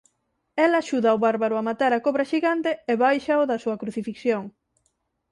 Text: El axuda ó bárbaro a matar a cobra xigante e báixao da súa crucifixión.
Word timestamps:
El 0.63 0.73
axuda 0.77 1.15
ó 1.15 1.17
bárbaro 1.25 1.55
a 1.57 1.65
matar 1.69 1.91
a 1.93 2.03
cobra 2.05 2.29
xigante 2.31 2.71
e 2.91 2.93
báixao 3.03 3.41
da 3.49 3.61
súa 3.63 3.79
crucifixión. 3.81 4.43